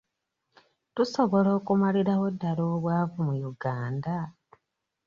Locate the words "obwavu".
2.75-3.17